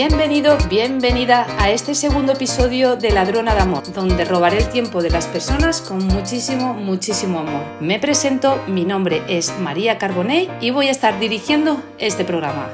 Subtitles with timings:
[0.00, 5.10] Bienvenido, bienvenida a este segundo episodio de Ladrona de Amor, donde robaré el tiempo de
[5.10, 7.64] las personas con muchísimo, muchísimo amor.
[7.80, 12.70] Me presento, mi nombre es María Carbonell y voy a estar dirigiendo este programa.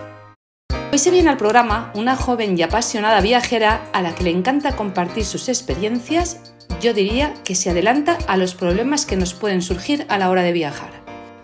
[0.92, 4.76] Hoy se viene al programa una joven y apasionada viajera a la que le encanta
[4.76, 6.52] compartir sus experiencias,
[6.82, 10.42] yo diría que se adelanta a los problemas que nos pueden surgir a la hora
[10.42, 10.90] de viajar.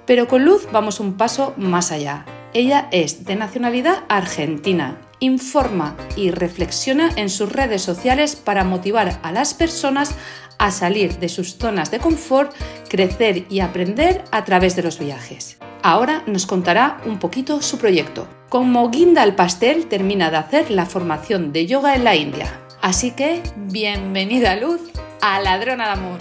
[0.04, 2.26] Pero con Luz vamos un paso más allá.
[2.52, 9.32] Ella es de nacionalidad argentina, informa y reflexiona en sus redes sociales para motivar a
[9.32, 10.14] las personas
[10.58, 12.52] a salir de sus zonas de confort,
[12.88, 15.58] crecer y aprender a través de los viajes.
[15.82, 18.28] Ahora nos contará un poquito su proyecto.
[18.50, 22.60] Como guinda al pastel, termina de hacer la formación de yoga en la India.
[22.82, 24.80] Así que, bienvenida Luz
[25.22, 26.18] a Ladrona de Amor.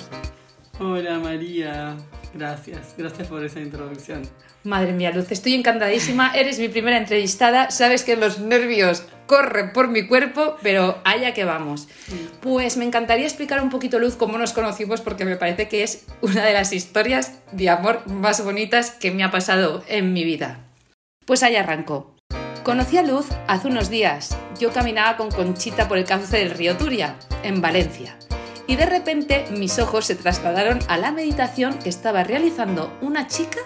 [0.80, 1.98] Hola María,
[2.34, 4.22] gracias, gracias por esa introducción.
[4.64, 6.34] Madre mía, Luz, estoy encantadísima.
[6.36, 7.72] Eres mi primera entrevistada.
[7.72, 11.88] Sabes que los nervios corren por mi cuerpo, pero allá que vamos.
[12.42, 16.06] Pues me encantaría explicar un poquito, Luz, cómo nos conocimos, porque me parece que es
[16.22, 20.60] una de las historias de amor más bonitas que me ha pasado en mi vida.
[21.26, 22.16] Pues ahí arranco.
[22.64, 24.36] Conocí a Luz hace unos días.
[24.60, 28.18] Yo caminaba con Conchita por el cauce del río Turia, en Valencia.
[28.70, 33.58] Y de repente mis ojos se trasladaron a la meditación que estaba realizando una chica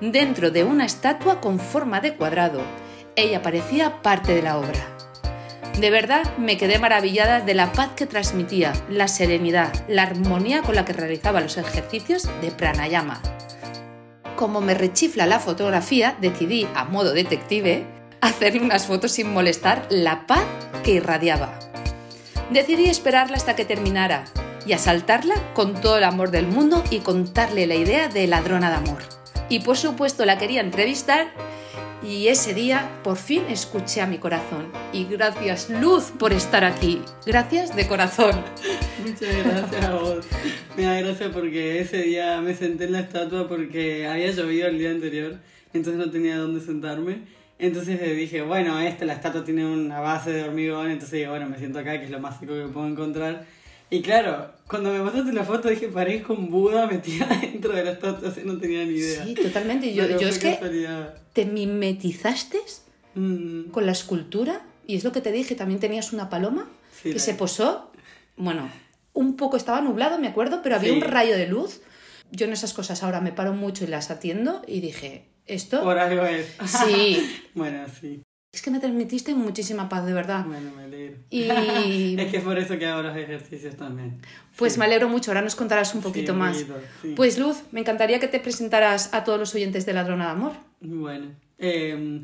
[0.00, 2.60] dentro de una estatua con forma de cuadrado.
[3.14, 4.96] Ella parecía parte de la obra.
[5.78, 10.74] De verdad me quedé maravillada de la paz que transmitía, la serenidad, la armonía con
[10.74, 13.22] la que realizaba los ejercicios de pranayama.
[14.34, 17.86] Como me rechifla la fotografía, decidí, a modo detective,
[18.20, 20.42] hacerle unas fotos sin molestar la paz
[20.82, 21.56] que irradiaba.
[22.50, 24.24] Decidí esperarla hasta que terminara
[24.68, 28.76] y asaltarla con todo el amor del mundo y contarle la idea de ladrona de
[28.76, 29.02] amor.
[29.48, 31.32] Y por supuesto la quería entrevistar
[32.02, 34.70] y ese día por fin escuché a mi corazón.
[34.92, 37.00] Y gracias Luz por estar aquí.
[37.24, 38.44] Gracias de corazón.
[39.02, 40.26] Muchas gracias a vos.
[40.76, 44.78] Me da gracia porque ese día me senté en la estatua porque había llovido el
[44.78, 45.38] día anterior,
[45.72, 47.20] entonces no tenía dónde sentarme.
[47.58, 51.58] Entonces dije, bueno, esta, la estatua tiene una base de hormigón, entonces digo, bueno, me
[51.58, 53.46] siento acá, que es lo más seco que puedo encontrar.
[53.90, 57.92] Y claro, cuando me mostraste la foto dije, parezco un Buda metida dentro de la
[57.92, 59.24] estatua, así no tenía ni idea.
[59.24, 59.94] Sí, totalmente.
[59.94, 60.58] Yo, yo es que
[61.32, 62.58] te mimetizaste
[63.14, 66.68] Mm, con la escultura y es lo que te dije, también tenías una paloma
[67.02, 67.90] Sí, que se posó,
[68.36, 68.70] bueno,
[69.12, 70.96] un poco estaba nublado, me acuerdo, pero había Sí.
[70.96, 71.80] un rayo de luz.
[72.30, 75.98] Yo en esas cosas ahora me paro mucho y las atiendo y dije, esto por
[75.98, 76.46] algo es.
[76.66, 77.18] sí,
[77.54, 78.22] bueno, sí.
[78.58, 80.44] Es que me transmitiste muchísima paz, de verdad.
[80.44, 81.16] Bueno, me alegro.
[81.30, 81.42] Y
[82.20, 84.20] es que es por eso que hago los ejercicios también.
[84.56, 84.78] pues Sí.
[84.80, 86.56] me alegro mucho, ahora nos contarás un poquito un más.
[87.02, 87.12] sí.
[87.16, 90.52] Pues Luz, me encantaría que te presentaras a todos los oyentes de Ladrona de Amor.
[90.80, 91.26] Bueno,
[91.58, 92.20] eh,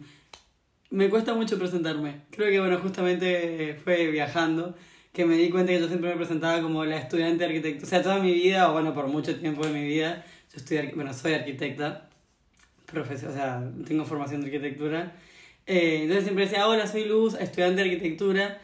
[0.90, 2.22] me cuesta mucho presentarme.
[2.30, 4.76] Creo que, bueno, justamente fue viajando
[5.12, 7.86] que me di cuenta que yo siempre me presentaba como la estudiante de arquitectura.
[7.86, 10.94] O sea, toda mi vida, o bueno, por mucho tiempo de mi vida, yo arqu-
[10.96, 12.08] bueno, soy arquitecta,
[12.86, 15.12] profesor, o sea, tengo formación de arquitectura.
[15.66, 18.60] Eh, entonces siempre decía, hola, soy Luz, estudiante de arquitectura.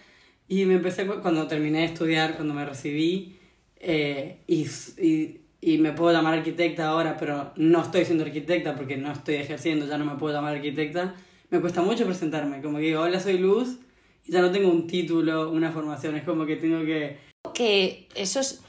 [0.48, 3.36] Y me empecé, cu- cuando terminé de estudiar, cuando me recibí,
[3.78, 4.66] eh, y,
[4.98, 9.36] y, y me puedo llamar arquitecta ahora, pero no estoy siendo arquitecta porque no estoy
[9.36, 11.14] ejerciendo, ya no me puedo llamar arquitecta.
[11.50, 13.78] Me cuesta mucho presentarme, como que digo, hola, soy Luz,
[14.26, 17.18] y ya no tengo un título, una formación, es como que tengo que...
[17.54, 18.60] que esos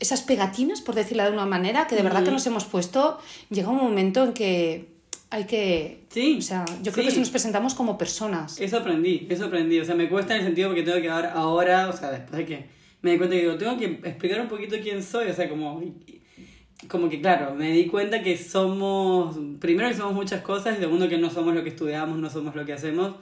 [0.00, 3.18] esas pegatinas, por decirlo de una manera, que de verdad que nos hemos puesto,
[3.50, 4.91] llega un momento en que
[5.32, 6.04] hay que...
[6.10, 7.14] Sí, O sea, yo creo sí.
[7.14, 8.60] que nos presentamos como personas.
[8.60, 9.80] Eso aprendí, eso aprendí.
[9.80, 12.36] O sea, me cuesta en el sentido porque tengo que ahora, ahora o sea, después
[12.36, 12.66] de que
[13.00, 15.30] me di cuenta que digo, tengo que explicar un poquito quién soy.
[15.30, 15.82] O sea, como,
[16.86, 21.08] como que claro, me di cuenta que somos, primero que somos muchas cosas y segundo
[21.08, 23.14] que no somos lo que estudiamos, no somos lo que hacemos.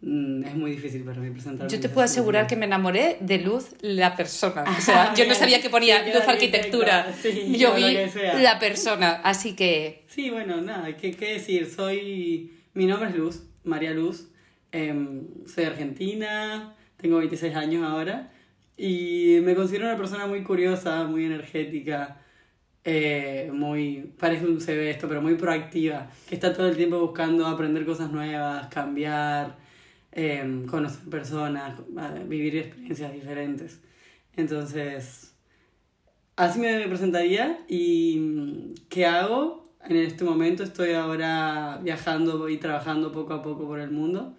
[0.00, 1.70] Mm, es muy difícil para mí presentarme.
[1.72, 4.64] Yo te puedo asegurar que me enamoré de Luz, la persona.
[4.78, 7.12] O sea, Ah, yo no sabía que ponía Sí, Luz Arquitectura.
[7.20, 7.96] sí, yo vi
[8.40, 9.20] la persona.
[9.24, 11.66] Así que, Sí, bueno, nada, ¿qué, qué decir?
[11.68, 12.52] Soy.
[12.74, 14.28] Mi nombre es Luz, María Luz.
[14.70, 18.30] em, soy argentina, tengo 26 años ahora.
[18.76, 22.18] Y me considero una persona muy curiosa, muy energética,
[22.84, 24.12] eh, muy.
[24.16, 28.12] Parece un CV esto, pero muy proactiva, que está todo el tiempo buscando aprender cosas
[28.12, 29.56] nuevas, cambiar,
[30.12, 33.80] em, conocer personas, eh, vivir experiencias diferentes.
[34.36, 35.24] Entonces.
[36.36, 39.72] Así me presentaría y mm, ¿qué hago?
[39.84, 44.36] En este momento estoy ahora viajando y trabajando poco a poco por el mundo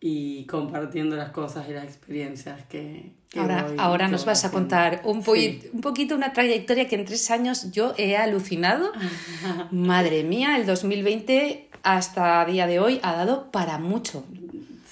[0.00, 3.12] y compartiendo las cosas y las experiencias que...
[3.28, 5.30] que ahora, voy- ahora que nos vas a contar un, Sí.
[5.30, 8.90] poqui- un poquito una trayectoria que en tres años yo he alucinado.
[9.70, 14.24] Madre mía, el 2020 hasta día de hoy ha dado para mucho.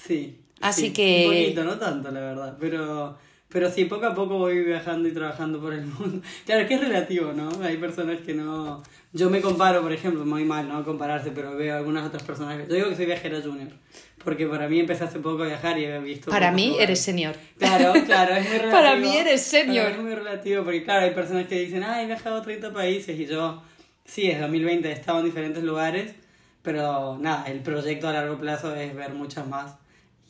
[0.05, 1.25] Sí, Así Sí, que...
[1.27, 2.57] Un poquito, no tanto, la verdad.
[2.59, 3.17] Pero,
[3.49, 6.21] pero sí, poco a poco voy viajando y trabajando por el mundo.
[6.45, 7.49] Claro, es que es relativo, ¿no?
[7.63, 8.81] Hay personas que no.
[9.11, 10.83] Yo me comparo, por ejemplo, muy mal, ¿no?
[10.85, 12.65] Compararse, pero veo algunas otras personas.
[12.67, 13.67] Yo digo que soy viajera junior.
[14.23, 16.31] Porque para mí empecé hace poco a viajar y he visto.
[16.31, 16.83] Para mí lugares.
[16.89, 17.35] eres senior.
[17.57, 18.71] Claro, claro, es muy relativo.
[18.71, 19.87] Para mí eres senior.
[19.87, 22.71] Mí Es muy relativo, porque claro, hay personas que dicen, ah, he viajado a 30
[22.71, 23.61] países y yo,
[24.05, 26.15] sí, desde 2020 he estado en diferentes lugares,
[26.61, 29.75] pero nada, el proyecto a largo plazo es ver muchas más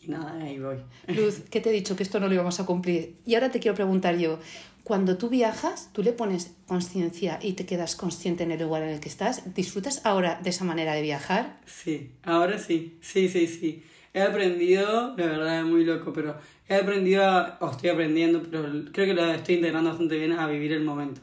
[0.07, 0.77] nada, ahí voy.
[1.07, 1.95] Luz, ¿qué te he dicho?
[1.95, 3.15] Que esto no lo íbamos a cumplir.
[3.25, 4.39] Y ahora te quiero preguntar yo,
[4.83, 8.89] cuando tú viajas, tú le pones conciencia y te quedas consciente en el lugar en
[8.89, 11.57] el que estás, ¿disfrutas ahora de esa manera de viajar?
[11.65, 13.83] Sí, ahora sí, sí, sí, sí.
[14.13, 16.35] He aprendido, la verdad es muy loco, pero
[16.67, 20.47] he aprendido, a- o estoy aprendiendo, pero creo que lo estoy integrando bastante bien a
[20.47, 21.21] vivir el momento.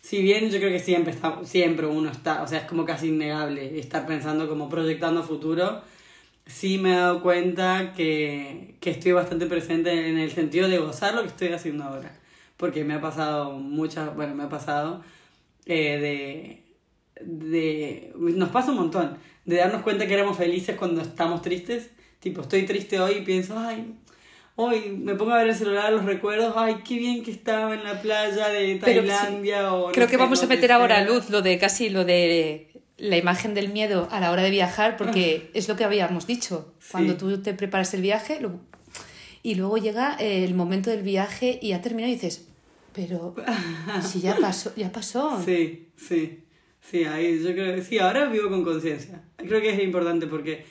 [0.00, 3.08] Si bien yo creo que siempre está, siempre uno está, o sea, es como casi
[3.08, 5.82] innegable estar pensando como proyectando futuro,
[6.46, 11.14] sí me he dado cuenta que, que estoy bastante presente en el sentido de gozar
[11.14, 12.16] lo que estoy haciendo ahora.
[12.56, 15.02] Porque me ha pasado muchas, bueno, me ha pasado
[15.66, 16.62] eh,
[17.20, 18.12] de, de...
[18.16, 21.90] Nos pasa un montón, de darnos cuenta que éramos felices cuando estamos tristes.
[22.20, 23.94] Tipo, estoy triste hoy y pienso, ay,
[24.54, 27.84] hoy me pongo a ver el celular, los recuerdos, ay, qué bien que estaba en
[27.84, 29.88] la playa de Pero Tailandia o...
[29.88, 33.16] no Creo que vamos a meter ahora a luz lo de casi lo de la
[33.16, 36.74] imagen del miedo a la hora de viajar, porque es lo que habíamos dicho.
[36.78, 36.88] Sí.
[36.92, 38.60] Cuando tú te preparas el viaje lo-
[39.42, 42.48] y luego llega el momento del viaje y ya termina y dices,
[42.94, 43.34] pero
[44.02, 45.42] si ya pasó, ya pasó.
[45.44, 46.44] Sí, sí,
[46.80, 49.22] sí, ahí yo creo sí, ahora vivo con conciencia.
[49.36, 50.64] Creo que es importante porque,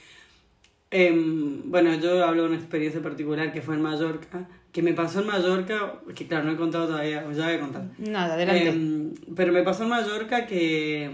[0.92, 5.22] em, bueno, yo hablo de una experiencia particular que fue en Mallorca, que me pasó
[5.22, 7.84] en Mallorca, que claro, no he contado todavía, ya voy a contar.
[7.98, 8.70] Nada, adelante.
[8.70, 11.12] Em, pero me pasó en Mallorca que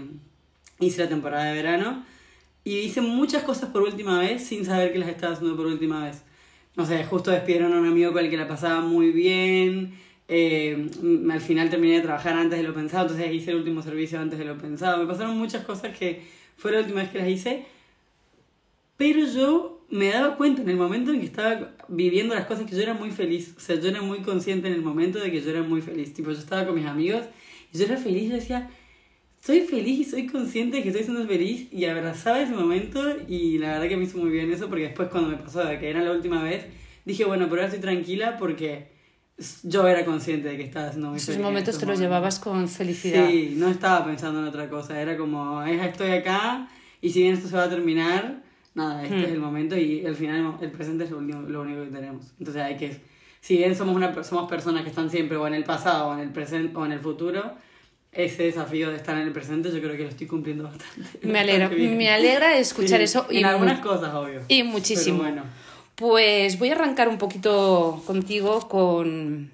[0.86, 2.04] hice la temporada de verano
[2.64, 6.04] y hice muchas cosas por última vez sin saber que las estaba haciendo por última
[6.04, 6.22] vez.
[6.76, 9.94] No sé, justo despidieron a un amigo con el que la pasaba muy bien.
[10.28, 10.88] eh,
[11.30, 14.38] al final terminé de trabajar antes de lo pensado, entonces hice el último servicio antes
[14.38, 14.98] de lo pensado.
[14.98, 16.22] Me pasaron muchas cosas que
[16.56, 17.66] fue la última vez que las hice,
[18.96, 22.74] pero yo me daba cuenta en el momento en que estaba viviendo las cosas que
[22.74, 23.54] yo era muy feliz.
[23.56, 26.14] O sea, yo era muy consciente en el momento de que yo era muy feliz.
[26.14, 27.24] Tipo, yo estaba con mis amigos
[27.72, 28.30] y yo era feliz.
[28.30, 28.70] Yo decía,
[29.44, 31.66] soy feliz y soy consciente de que estoy siendo feliz.
[31.72, 35.08] Y abrazaba ese momento y la verdad que me hizo muy bien eso porque después
[35.08, 36.64] cuando me pasó de que era la última vez,
[37.04, 38.92] dije, bueno, pero ahora estoy tranquila porque
[39.64, 43.28] yo era consciente de que estaba siendo muy Esos momentos te los llevabas con felicidad.
[43.28, 46.68] Sí, no estaba pensando en otra cosa, era como, "Es- estoy acá
[47.00, 48.42] y si bien esto se va a terminar,
[48.74, 49.24] nada, este Hmm.
[49.24, 52.32] es el momento y al final el presente es lo único, lo único que tenemos.
[52.38, 52.96] Entonces hay que,
[53.40, 56.20] si bien somos, una, somos personas que están siempre o en el pasado o en
[56.20, 57.56] el presente o en el futuro,
[58.12, 61.26] ese desafío de estar en el presente yo creo que lo estoy cumpliendo bastante.
[61.26, 63.26] Me alegra, me alegra escuchar Sí, eso.
[63.30, 64.42] Y algunas cosas, obvio.
[64.48, 65.18] Y muchísimo.
[65.18, 65.44] Bueno.
[65.94, 69.50] Pues voy a arrancar un poquito contigo con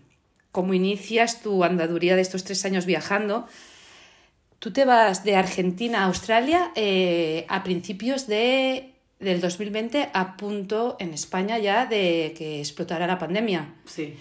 [0.50, 3.46] cómo inicias tu andaduría de estos tres años viajando.
[4.58, 10.96] Tú te vas de Argentina a Australia eh, a principios de, del 2020, a punto
[10.98, 13.74] en España ya de que explotara la pandemia.
[13.84, 14.14] Sí.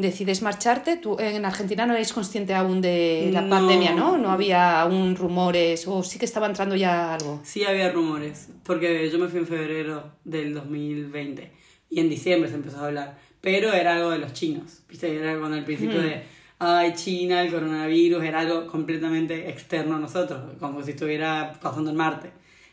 [0.00, 3.50] Decides marcharte, tú en Argentina no erais consciente aún de la No.
[3.50, 4.16] pandemia, ¿no?
[4.16, 7.40] No había aún rumores o sí que estaba entrando ya algo.
[7.44, 11.52] Sí había rumores, porque yo me fui en febrero del 2020
[11.90, 15.14] y en diciembre se empezó a hablar, pero era algo de los chinos, ¿viste?
[15.14, 16.22] Era cuando al principio de,
[16.58, 21.96] ay, China, el coronavirus, era algo completamente externo a nosotros, como si estuviera pasando en
[21.96, 22.30] Marte.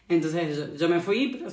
[0.08, 1.52] Entonces yo, yo me fui, pero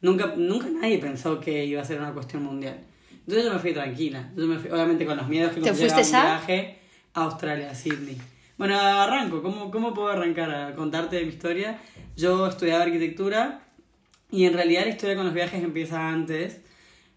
[0.00, 2.80] nunca, nunca nadie pensó que iba a ser una cuestión mundial.
[3.26, 5.94] Entonces yo me fui tranquila, yo me fui, obviamente con los miedos que ¿Te conlleva
[5.94, 6.78] fuiste un viaje
[7.14, 8.18] a Australia, a Sydney.
[8.58, 9.42] Bueno, arranco.
[9.42, 11.78] ¿Cómo, ¿Cómo puedo arrancar a contarte de mi historia?
[12.16, 13.62] Yo estudiaba arquitectura
[14.30, 16.60] y en realidad la historia con los viajes empieza antes.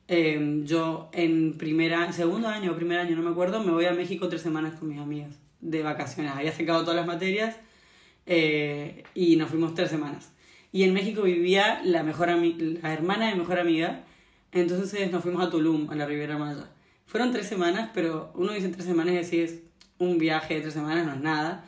[0.07, 3.93] Eh, yo en primera, segundo año o primer año, no me acuerdo, me voy a
[3.93, 6.31] México tres semanas con mis amigas de vacaciones.
[6.31, 7.55] Había sacado todas las materias
[8.25, 10.31] eh, y nos fuimos tres semanas.
[10.71, 14.03] Y en México vivía la, mejor la hermana de mi mejor amiga,
[14.61, 16.69] entonces nos fuimos a Tulum, a la Riviera Maya.
[17.05, 19.59] Fueron tres semanas, pero uno dice tres semanas y así es
[19.99, 21.65] un viaje de tres semanas, no es nada.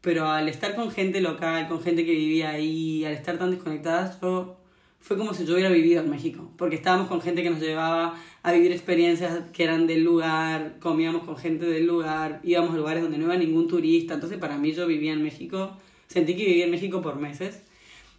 [0.00, 4.20] Pero al estar con gente local, con gente que vivía ahí, al estar tan desconectadas,
[4.20, 4.56] yo
[5.00, 8.18] fue como si yo hubiera vivido en México, porque estábamos con gente que nos llevaba
[8.42, 13.02] a vivir experiencias que eran del lugar, comíamos con gente del lugar, íbamos a lugares
[13.02, 15.76] donde no iba ningún turista, entonces para mí yo vivía en México,
[16.06, 17.62] sentí que vivía en México por meses.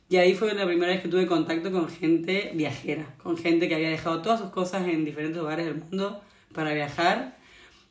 [0.09, 3.75] Y ahí fue la primera vez que tuve contacto con gente viajera, con gente que
[3.75, 6.21] había dejado todas sus cosas en diferentes lugares del mundo
[6.53, 7.37] para viajar.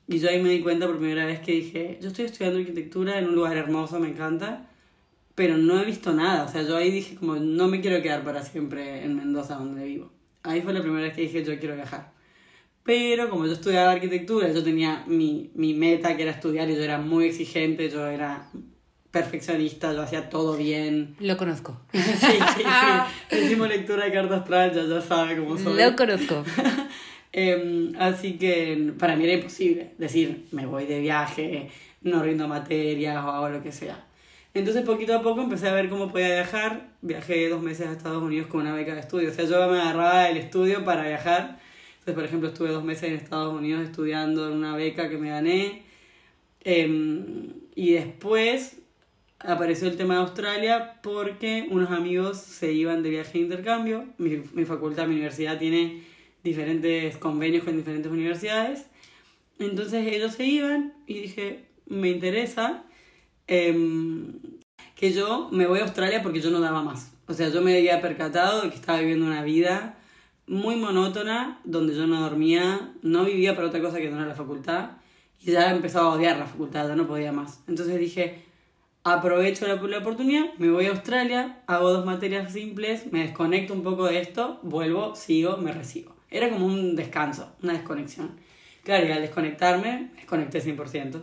[0.09, 3.19] Y yo ahí me di cuenta por primera vez que dije, yo estoy estudiando arquitectura
[3.19, 4.71] en un lugar hermoso, me encanta,
[5.35, 6.45] pero no he visto nada.
[6.45, 9.85] O sea, yo ahí dije como, no me quiero quedar para siempre en Mendoza, donde
[9.85, 10.11] vivo.
[10.43, 12.13] Ahí fue la primera vez que dije yo quiero viajar.
[12.83, 16.83] Pero como yo estudiaba arquitectura, yo tenía mi, mi meta que era estudiar y yo
[16.83, 18.49] era muy exigente, yo era
[19.17, 21.17] perfeccionista, yo hacía todo bien.
[21.21, 21.81] Lo conozco.
[21.93, 22.63] sí, sí,
[23.31, 23.37] sí.
[23.37, 25.83] Hicimos lectura de cartas astral, ya, ya sabe cómo soy.
[25.83, 26.45] Lo conozco.
[27.39, 31.69] Em, así que para mí era imposible decir, me voy de viaje,
[32.01, 34.07] no rindo materias o hago lo que sea.
[34.55, 36.89] Entonces poquito a poco empecé a ver cómo podía viajar.
[37.03, 39.29] Viajé dos meses a Estados Unidos con una beca de estudio.
[39.29, 41.61] O sea, yo me agarraba del estudio para viajar.
[41.99, 45.29] Entonces, por ejemplo, estuve dos meses en Estados Unidos estudiando en una beca que me
[45.29, 45.83] gané.
[46.65, 48.79] Em, y después
[49.41, 54.07] apareció el tema de Australia porque unos amigos se iban de viaje de intercambio.
[54.19, 56.03] Mi, mi facultad, mi universidad tiene
[56.43, 58.87] diferentes convenios con diferentes universidades.
[59.59, 62.85] Entonces ellos se iban y dije, me interesa
[63.47, 64.35] em,
[64.95, 67.13] que yo me voy a Australia porque yo no daba más.
[67.27, 69.99] O sea, yo me había percatado de que estaba viviendo una vida
[70.47, 74.35] muy monótona, donde yo no dormía, no vivía para otra cosa que no era la
[74.35, 74.91] facultad,
[75.41, 77.65] y ya empezaba a odiar la facultad, ya no podía más.
[77.67, 78.45] Entonces dije,
[79.15, 83.83] aprovecho la, la oportunidad, me voy a Australia, hago dos materias simples, me desconecto un
[83.83, 86.15] poco de esto, vuelvo, sigo, me recibo.
[86.31, 88.33] Era como un descanso, una desconexión.
[88.83, 91.23] Claro, y al desconectarme, me desconecté 100%.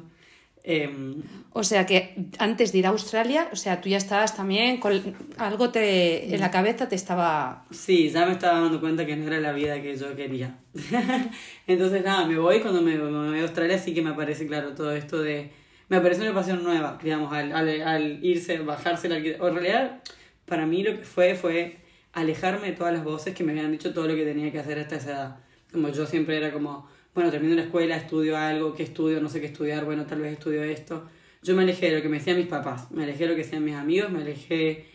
[0.65, 1.21] Em,
[1.51, 4.93] O sea que antes de ir a Australia, o sea, tú ya estabas también con
[5.37, 9.27] algo te en la cabeza te estaba sí, ya me estaba dando cuenta que no
[9.27, 10.57] era la vida que yo quería.
[11.67, 12.61] Entonces, nada, me voy.
[12.61, 15.51] Cuando me, me voy a Australia, sí que me aparece, claro, todo esto de.
[15.89, 19.49] Me aparece una pasión nueva, digamos, al, al, al irse, bajarse la arquitectura.
[19.49, 20.01] En realidad,
[20.45, 21.77] para mí lo que fue fue
[22.13, 24.79] alejarme de todas las voces que me habían dicho todo lo que tenía que hacer
[24.79, 25.37] hasta esa edad.
[25.71, 29.19] Como yo siempre era como, bueno, termino la escuela, estudio algo, ¿qué estudio?
[29.19, 31.09] No sé qué estudiar, bueno, tal vez estudio esto.
[31.41, 33.43] Yo me alejé de lo que me decían mis papás, me alejé de lo que
[33.43, 34.85] decían mis amigos, me alejé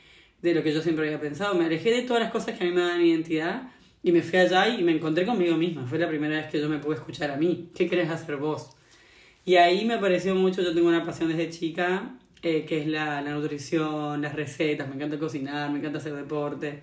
[0.41, 2.67] de lo que yo siempre había pensado, me alejé de todas las cosas que a
[2.67, 3.71] mí me dan identidad
[4.03, 5.87] y me fui allá y me encontré conmigo misma.
[5.87, 7.71] Fue la primera vez que yo me pude escuchar a mí.
[7.75, 8.71] ¿Qué querés hacer vos?
[9.49, 13.23] Y ahí me pareció mucho, yo tengo una pasión desde chica, eh, que es la,
[13.23, 16.83] la nutrición, las recetas, me encanta cocinar, me encanta hacer deporte.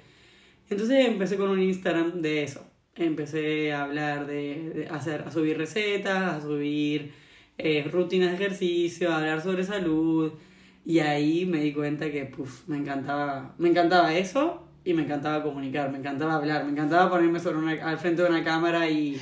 [0.67, 2.65] Entonces empecé con un Instagram de eso.
[2.95, 7.13] Empecé a hablar de, hacer, a subir recetas, a subir
[7.60, 10.34] eh, rutinas de ejercicio, a hablar sobre salud.
[10.84, 15.43] Y ahí me di cuenta que puf, me encantaba, me encantaba eso y me encantaba
[15.43, 19.22] comunicar, me encantaba hablar, me encantaba ponerme sobre una, al frente de una cámara y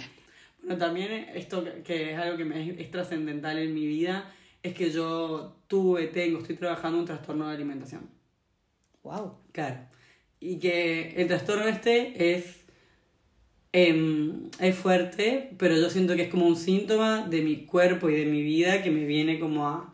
[0.63, 4.73] bueno, también esto que- es algo que me es, es trascendental en mi vida es
[4.73, 8.09] que yo tuve, tengo, estoy trabajando un trastorno de alimentación.
[9.03, 9.37] wow.
[9.51, 9.77] Claro.
[10.39, 12.65] Y que el trastorno este es,
[13.71, 18.15] em, es fuerte, pero yo siento que es como un síntoma de mi cuerpo y
[18.15, 19.93] de mi vida que me viene como a,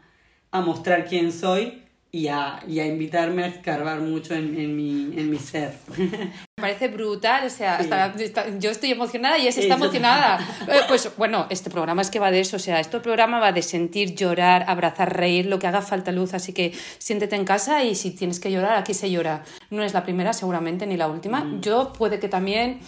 [0.52, 1.79] a mostrar quién soy
[2.12, 5.76] y a, y a invitarme a escarbar mucho en, en, mi, en mi ser.
[5.98, 7.84] Me parece brutal, o sea, Sí.
[7.84, 10.40] hasta- está- yo estoy emocionada y ella está emocionada.
[10.68, 13.52] Eh, Pues bueno, este programa es que va de eso, o sea, este programa va
[13.52, 17.84] de sentir, llorar, abrazar, reír, lo que haga falta luz, así que siéntete en casa
[17.84, 19.44] y si tienes que llorar, aquí se llora.
[19.70, 21.46] No es la primera seguramente ni la última.
[21.62, 22.80] Yo puede que también...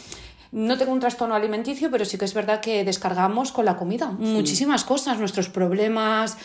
[0.54, 4.08] No tengo un trastorno alimenticio, pero sí que es verdad que descargamos con la comida
[4.12, 6.38] muchísimas cosas, nuestros problemas,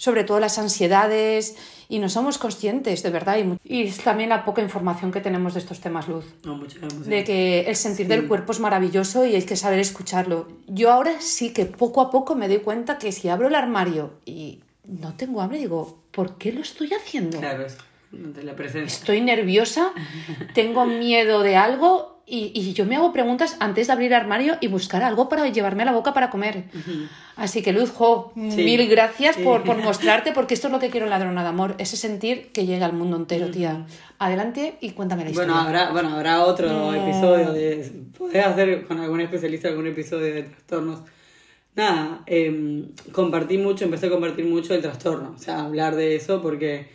[0.00, 1.56] sobre todo las ansiedades,
[1.90, 3.36] y no somos conscientes, de verdad.
[3.36, 6.24] Y, y es también la poca información que tenemos de estos temas, Luz.
[6.42, 6.58] No.
[7.04, 10.48] De que el sentir del cuerpo es maravilloso y hay que saber escucharlo.
[10.68, 14.14] Yo ahora sí que poco a poco me doy cuenta que si abro el armario
[14.24, 17.38] y no tengo hambre, digo, ¿por qué lo estoy haciendo?
[17.38, 17.66] Claro.
[18.10, 18.96] De la presencia.
[18.96, 19.92] Estoy nerviosa,
[20.54, 24.56] tengo miedo de algo y, y yo me hago preguntas antes de abrir el armario
[24.60, 26.64] y buscar algo para llevarme a la boca para comer.
[27.34, 29.42] Así que Luz, jo, mil gracias sí.
[29.42, 32.52] por, por mostrarte, porque esto es lo que quiero en Ladrona de Amor, ese sentir
[32.52, 33.84] que llega al mundo entero, tía.
[34.18, 35.52] Adelante y cuéntame la historia.
[35.52, 38.04] Bueno, habrá, bueno, habrá otro episodio de.
[38.16, 41.00] Podés hacer con algún especialista algún episodio de trastornos.
[41.74, 45.34] Nada, em, compartí mucho, empecé a compartir mucho el trastorno.
[45.34, 46.88] O sea, hablar de eso porque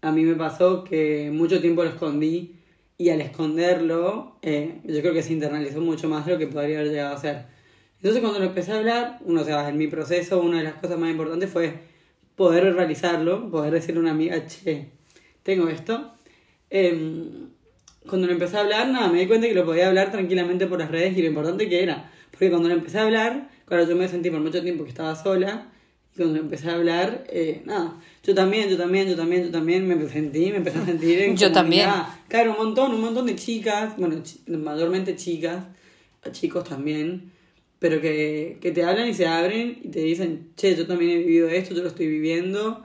[0.00, 2.56] a mí me pasó que mucho tiempo lo escondí
[2.98, 6.80] y al esconderlo, eh, yo creo que se internalizó mucho más de lo que podría
[6.80, 7.44] haber llegado a ser.
[7.96, 10.74] Entonces, cuando lo empecé a hablar, uno, o sea, en mi proceso, una de las
[10.74, 11.74] cosas más importantes fue
[12.36, 14.90] poder realizarlo, poder decirle a una amiga, che,
[15.42, 16.12] tengo esto.
[16.70, 17.50] Em,
[18.08, 20.78] cuando lo empecé a hablar, nada, me di cuenta que lo podía hablar tranquilamente por
[20.78, 22.10] las redes y lo importante que era.
[22.30, 25.14] Porque cuando lo empecé a hablar, claro, yo me sentí por mucho tiempo que estaba
[25.16, 25.72] sola.
[26.16, 30.08] Cuando empecé a hablar, eh, nada, yo también, yo también, yo también, yo también me
[30.08, 31.88] sentí, me empecé a sentir en Yo también.
[32.28, 35.64] Claro, un montón, un montón de chicas, bueno, chi- mayormente chicas,
[36.32, 37.30] chicos también,
[37.78, 41.18] pero que, que te hablan y se abren y te dicen, che, yo también he
[41.18, 42.84] vivido esto, yo lo estoy viviendo.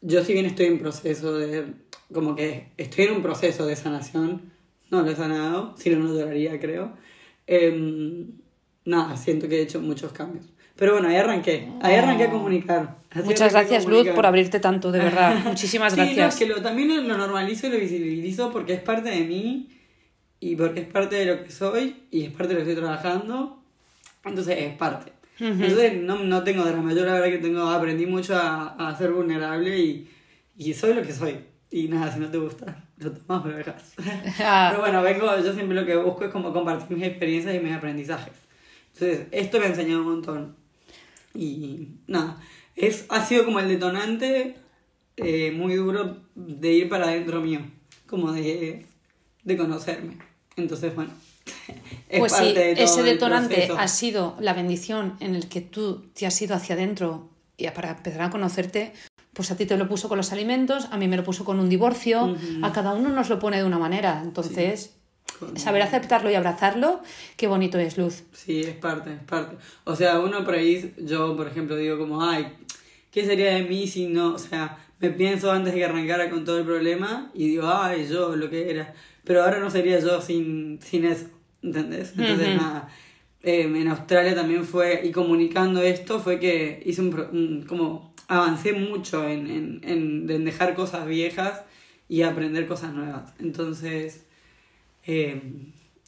[0.00, 1.64] Yo si bien estoy en proceso de,
[2.12, 4.50] como que estoy en un proceso de sanación
[4.90, 6.92] No lo he sanado, si no, no lloraría, creo.
[7.46, 8.32] Em,
[8.84, 10.46] nada, siento que he hecho muchos cambios.
[10.76, 11.68] Pero bueno, ahí arranqué.
[11.82, 12.96] Ahí arranqué a comunicar.
[13.10, 14.14] Así Muchas gracias, Luz, comunicar.
[14.14, 15.36] por abrirte tanto, de verdad.
[15.44, 16.34] Muchísimas Sí, no, gracias.
[16.34, 19.68] es que lo, también lo normalizo y lo visibilizo porque es parte de mí
[20.40, 22.82] y porque es parte de lo que soy y es parte de lo que estoy
[22.84, 23.62] trabajando.
[24.24, 25.12] Entonces es parte.
[25.38, 26.92] Entonces no, no tengo drama.
[26.94, 30.08] Yo la verdad que tengo, aprendí mucho a, a ser vulnerable y,
[30.56, 31.36] y soy lo que soy.
[31.70, 33.94] Y nada, si no te gusta, lo tomas o lo dejas.
[34.38, 37.72] Pero bueno, vengo, yo siempre lo que busco es como compartir mis experiencias y mis
[37.74, 38.34] aprendizajes.
[38.94, 40.56] Entonces, esto me ha enseñado un montón.
[41.34, 42.40] Y nada,
[42.76, 44.56] es, ha sido como el detonante
[45.16, 47.60] eh, muy duro de ir para adentro mío,
[48.06, 48.86] como de,
[49.44, 50.18] de conocerme.
[50.56, 51.12] Entonces, bueno,
[52.08, 55.60] es Pues sí, parte de todo ese detonante ha sido la bendición en el que
[55.60, 58.92] tú te has ido hacia adentro y para empezar a conocerte,
[59.32, 61.60] pues a ti te lo puso con los alimentos, a mí me lo puso con
[61.60, 64.20] un divorcio, a cada uno nos lo pone de una manera.
[64.22, 64.96] Entonces,
[65.56, 67.00] saber aceptarlo y abrazarlo,
[67.36, 68.24] qué bonito es, Luz.
[68.32, 69.56] Sí, es parte, es parte.
[69.84, 72.46] O sea, uno por ahí, yo por ejemplo digo como, ay,
[73.10, 74.34] ¿qué sería de mí si no?
[74.34, 78.06] O sea, me pienso antes de que arrancara con todo el problema y digo, ay,
[78.08, 78.94] yo, lo que era.
[79.24, 81.26] Pero ahora no sería yo sin, sin eso,
[81.62, 82.12] ¿entendés?
[82.16, 82.88] Entonces, nada.
[83.42, 89.28] Eh, en Australia también fue, y comunicando esto, fue que hice un, como, avancé mucho
[89.28, 91.62] en, en, en, en dejar cosas viejas
[92.08, 93.32] y aprender cosas nuevas.
[93.40, 94.26] Entonces,
[95.06, 95.40] eh,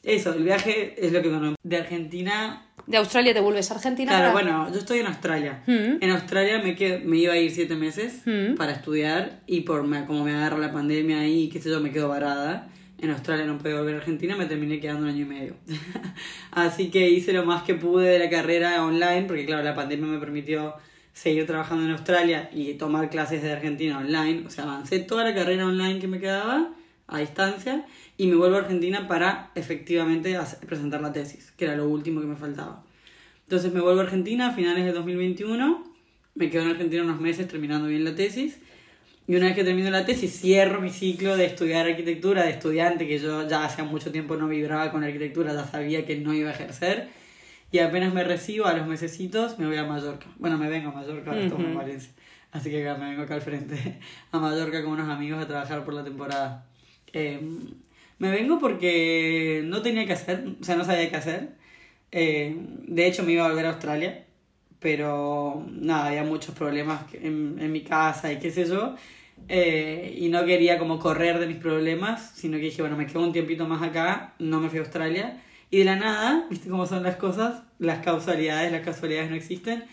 [0.02, 1.56] eso, el viaje es lo que conozco.
[1.62, 4.10] De Argentina De Australia te vuelves a Argentina.
[4.10, 5.62] Claro, para- bueno, yo estoy en Australia.
[5.66, 6.02] Mm.
[6.02, 6.74] En Australia me,
[7.04, 8.56] me iba a ir siete meses Mm.
[8.56, 11.90] para estudiar y por me- como me agarra la pandemia ahí, qué sé yo, me
[11.90, 12.68] quedo varada.
[12.98, 15.54] En Australia no pude volver a Argentina, me terminé quedando un año y medio.
[16.52, 20.06] Así que hice lo más que pude de la carrera online, porque claro, la pandemia
[20.06, 20.74] me permitió
[21.12, 24.44] seguir trabajando en Australia y tomar clases de Argentina online.
[24.46, 26.70] O sea, avancé toda la carrera online que me quedaba
[27.06, 27.84] a distancia
[28.16, 32.20] y me vuelvo a Argentina para efectivamente hacer- presentar la tesis, que era lo último
[32.20, 32.82] que me faltaba.
[33.44, 35.84] Entonces me vuelvo a Argentina a finales de 2021,
[36.34, 38.58] me quedo en Argentina unos meses terminando bien la tesis
[39.26, 43.06] y una vez que termino la tesis cierro mi ciclo de estudiar arquitectura, de estudiante,
[43.06, 46.50] que yo ya hacía mucho tiempo no vibraba con arquitectura, ya sabía que no iba
[46.50, 47.08] a ejercer
[47.72, 50.26] y apenas me recibo a los mesecitos me voy a Mallorca.
[50.38, 51.78] Bueno, me vengo a Mallorca, ahora estamos en Ujú.
[51.78, 52.12] Valencia.
[52.52, 53.76] Así que acá me vengo acá al frente
[54.32, 56.66] a Mallorca con unos amigos a trabajar por la temporada.
[57.12, 57.40] Eh,
[58.24, 61.56] me vengo porque no tenía que hacer, o sea, no sabía qué hacer.
[62.12, 62.56] Eh,
[62.88, 64.26] de hecho, me iba a volver a Australia,
[64.80, 68.96] pero nada, había muchos problemas en, en mi casa y qué sé yo.
[69.48, 73.22] eh, y no quería como correr de mis problemas, sino que dije, bueno, me quedo
[73.22, 75.42] un tiempito más acá, no me fui a Australia.
[75.70, 79.84] Y de la nada, viste cómo son las cosas, las causalidades, las casualidades no existen.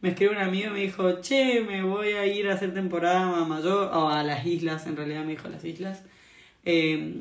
[0.00, 3.38] Me escribió un amigo y me dijo, che, me voy a ir a hacer temporada
[3.42, 6.04] a Mayor, o a las islas, en realidad me dijo a las islas.
[6.64, 7.14] Eh,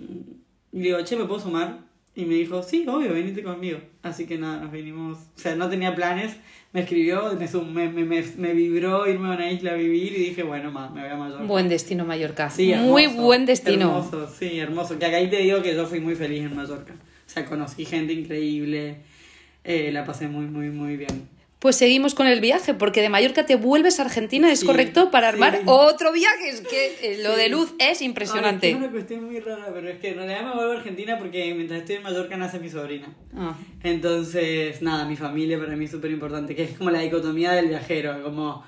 [0.71, 1.79] y le digo, che, ¿me puedo sumar?
[2.15, 3.79] Y me dijo, sí, obvio, venite conmigo.
[4.03, 5.17] Así que nada, nos vinimos.
[5.17, 6.35] O sea, no tenía planes.
[6.73, 10.25] Me escribió, me, sum- me, me, me, vibró irme a una isla a vivir y
[10.25, 11.43] dije, bueno, ma, me voy a Mallorca.
[11.45, 12.49] Buen destino, Mallorca.
[12.49, 13.87] Sí, Muy hermoso, buen destino.
[13.97, 14.99] Hermoso, sí, hermoso.
[14.99, 16.93] Que acá ahí te digo que yo fui muy feliz en Mallorca.
[16.93, 18.97] O sea, conocí gente increíble.
[19.63, 21.27] eh, la pasé muy, muy, muy bien.
[21.59, 25.11] Pues seguimos con el viaje, porque de Mallorca te vuelves a Argentina, ¿es Sí, correcto?
[25.11, 25.61] Para armar sí.
[25.65, 26.47] otro viaje.
[26.49, 27.41] Es que eh, lo Sí.
[27.41, 28.75] de luz es Ahora, es impresionante.
[28.75, 31.81] una cuestión muy rara, pero es que en realidad me vuelvo a Argentina porque mientras
[31.81, 33.13] estoy en Mallorca nace mi sobrina.
[33.35, 33.57] Ah.
[33.83, 37.67] Entonces, nada, mi familia para mí es súper importante, que es como la dicotomía del
[37.67, 38.63] viajero, como...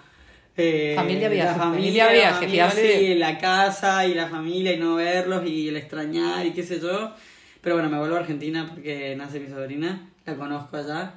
[0.58, 4.95] eh, Familia, viaje, la familia, familia, viaje, amigos, la casa y la familia y no
[4.95, 7.13] verlos y el extrañar y qué sé yo.
[7.62, 11.13] Pero bueno, me vuelvo a Argentina porque nace mi sobrina, la conozco allá.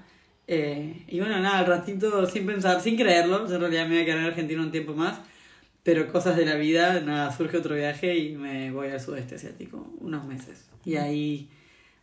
[0.46, 4.02] Eh, y bueno, nada, al ratito, sin pensar, sin creerlo, yo en realidad me voy
[4.02, 5.18] a quedar en Argentina un tiempo más,
[5.82, 9.86] pero cosas de la vida, nada, surge otro viaje y me voy al sudeste asiático
[10.00, 10.66] unos meses.
[10.84, 11.48] Y ahí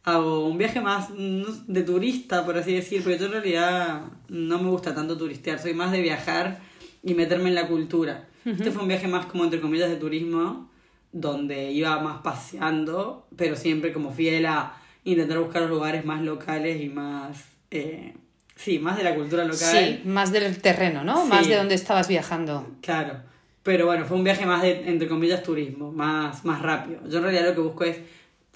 [0.03, 4.69] hago un viaje más de turista, por así decir, porque yo en realidad no me
[4.69, 6.59] gusta tanto turistear, soy más de viajar
[7.03, 8.27] y meterme en la cultura.
[8.43, 10.67] Este fue un viaje más como entre comillas de turismo,
[11.11, 16.81] donde iba más paseando, pero siempre como fiel a intentar buscar los lugares más locales
[16.81, 17.45] y más...
[17.69, 18.15] eh,
[18.55, 19.57] sí, más de la cultura local.
[19.59, 21.23] Sí, más del terreno, ¿no?
[21.23, 21.29] Sí.
[21.29, 22.67] Más de donde estabas viajando.
[22.81, 23.21] Claro.
[23.63, 26.99] Pero bueno, fue un viaje más de, entre comillas, turismo, más, más rápido.
[27.07, 27.97] Yo en realidad lo que busco es,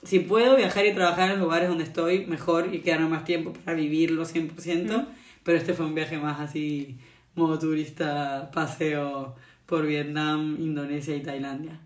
[0.03, 3.53] si puedo viajar y trabajar en los lugares donde estoy, mejor y quedarme más tiempo
[3.53, 5.08] para vivirlo 100%.
[5.43, 6.97] Pero este fue un viaje más así,
[7.36, 9.36] modo turista, paseo
[9.67, 11.79] por Vietnam, Indonesia y Tailandia.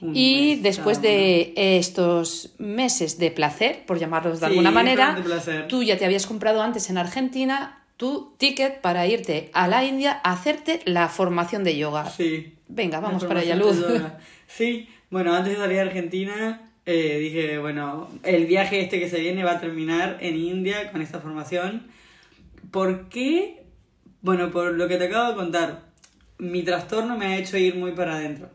[0.00, 5.22] Un Y mes después de estos meses de placer, por llamarlos de Sí, alguna manera,
[5.68, 10.20] tú ya te habías comprado antes en Argentina tu ticket para irte a la India
[10.24, 12.08] a hacerte la formación de yoga.
[12.08, 12.54] Sí.
[12.68, 13.84] Venga, vamos para allá, Luz.
[14.46, 19.20] Sí, bueno, antes de salir a Argentina, Eh, dije, bueno, el viaje este que se
[19.20, 21.86] viene va a terminar en India con esta formación.
[22.70, 23.62] ¿Por qué?
[24.22, 25.82] Bueno, por lo que te acabo de contar,
[26.38, 28.48] mi trastorno me ha hecho ir muy para adentro.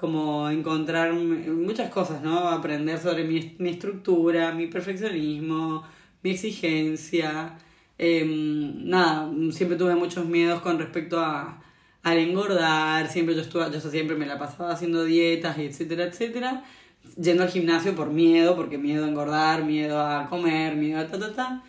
[0.00, 2.48] Como encontrar muchas cosas, ¿no?
[2.48, 5.84] Aprender sobre mi, mi estructura, mi perfeccionismo,
[6.22, 7.58] mi exigencia.
[7.98, 11.62] Em, nada, siempre tuve muchos miedos con respecto a,
[12.02, 16.64] al engordar, siempre yo estuve, yo siempre me la pasaba haciendo dietas etcétera, etcétera,
[17.20, 21.18] yendo al gimnasio por miedo, porque miedo a engordar, miedo a comer, miedo a ta
[21.18, 21.62] ta ta.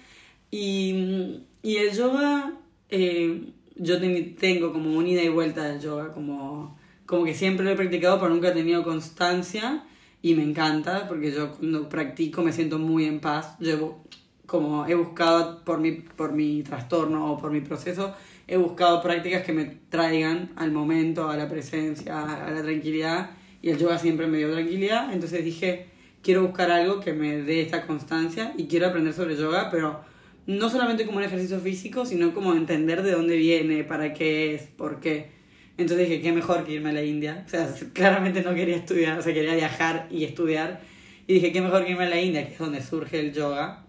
[0.52, 2.54] Y, y el yoga,
[2.90, 4.00] eh, yo
[4.40, 6.78] tengo como un ida y vuelta del yoga, como,
[7.12, 9.84] como que siempre lo he practicado, pero nunca he tenido constancia
[10.22, 13.60] y me encanta, porque yo cuando practico me siento muy en paz.
[13.60, 14.06] Llevo,
[14.46, 18.16] como he buscado por mi, por mi trastorno o por mi proceso,
[18.48, 23.72] he buscado prácticas que me traigan al momento, a la presencia, a la tranquilidad, y
[23.72, 25.88] el yoga siempre me dio tranquilidad, entonces dije,
[26.24, 30.00] quiero buscar algo que me dé esta constancia y quiero aprender sobre yoga, pero
[30.48, 34.62] no solamente como un ejercicio físico, sino como entender de dónde viene, para qué es,
[34.62, 35.41] por qué.
[35.78, 37.44] Entonces dije, qué mejor que irme a la India.
[37.46, 40.82] O sea, claramente no quería estudiar, o sea, quería viajar y estudiar.
[41.28, 43.86] Y dije, qué mejor que irme a la India, que es donde surge el yoga,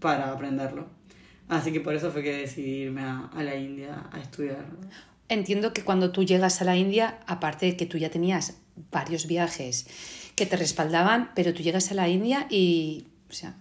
[0.00, 0.86] para aprenderlo.
[1.48, 4.66] Así que por eso fue que decidí irme a, a la India a estudiar.
[5.28, 8.58] Entiendo que cuando tú llegas a la India, aparte de que tú ya tenías
[8.90, 9.86] varios viajes
[10.36, 13.56] que te respaldaban, pero tú llegas a la India y, o sea,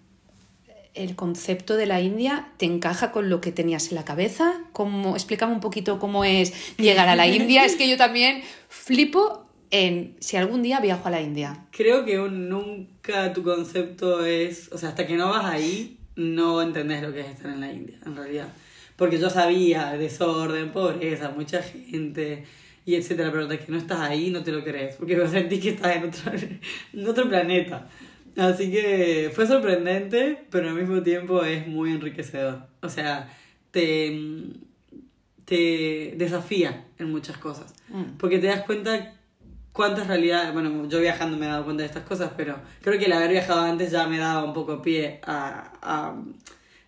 [0.95, 4.53] el concepto de la India te encaja con lo que tenías en la cabeza?
[4.71, 7.65] ¿Cómo, explícame un poquito cómo es llegar a la India.
[7.65, 11.65] es que yo también flipo en si algún día viajo a la India.
[11.71, 17.01] Creo que nunca tu concepto es, o sea, hasta que no vas ahí, no entendés
[17.01, 18.47] lo que es estar en la India, en realidad.
[18.95, 22.45] Porque yo sabía desorden, pobreza, mucha gente
[22.85, 25.69] y etcétera, pero hasta que no estás ahí no te lo crees, porque sentís que
[25.69, 26.59] estás en
[26.93, 27.89] en otro planeta.
[28.37, 32.67] Así que fue sorprendente, pero al mismo tiempo es muy enriquecedor.
[32.81, 33.33] O sea,
[33.71, 34.17] te,
[35.45, 37.73] te desafía en muchas cosas.
[37.89, 38.17] Mm.
[38.17, 39.13] Porque te das cuenta
[39.71, 43.05] cuántas realidades, bueno, yo viajando me he dado cuenta de estas cosas, pero creo que
[43.05, 46.15] el haber viajado antes ya me daba un poco pie a, a,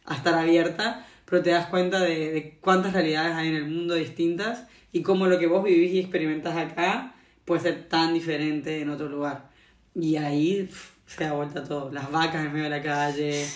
[0.05, 3.95] a estar abierta, pero te das cuenta de, de, cuántas realidades hay en el mundo
[3.95, 7.13] distintas y cómo lo que vos vivís y experimentás acá
[7.45, 9.49] puede ser tan diferente en otro lugar.
[9.93, 10.69] Y ahí
[11.07, 11.91] se ha vuelto todo.
[11.91, 13.47] Las vacas en medio de la calle,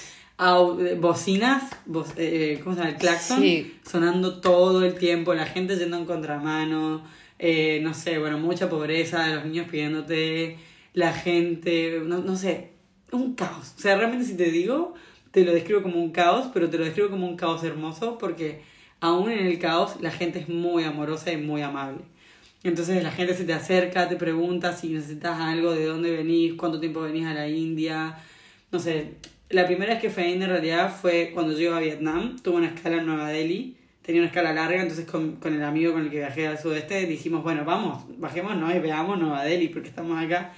[0.97, 1.63] bocinas,
[2.17, 2.91] eh, ¿cómo se llama?
[2.91, 3.43] El claxon,
[3.87, 7.03] sonando todo el tiempo, la gente yendo en contramano,
[7.37, 10.57] eh, no sé, bueno, mucha pobreza, los niños pidiéndote,
[10.93, 12.71] la gente, no, no sé,
[13.11, 13.73] un caos.
[13.77, 14.95] O sea, realmente si te digo,
[15.31, 18.61] te lo describo como un caos, pero te lo describo como un caos hermoso porque
[18.99, 22.01] aún en el caos la gente es muy amorosa y muy amable.
[22.63, 26.79] Entonces la gente se te acerca, te pregunta si necesitas algo, de dónde venís, cuánto
[26.79, 28.17] tiempo venís a la India.
[28.71, 29.15] No sé,
[29.49, 32.37] la primera vez que fue a India en realidad fue cuando yo iba a Vietnam,
[32.41, 35.93] tuve una escala en Nueva Delhi, tenía una escala larga, entonces con, con el amigo
[35.93, 39.69] con el que viajé al sudeste dijimos, bueno, vamos, bajemos no y veamos Nueva Delhi
[39.69, 40.53] porque estamos acá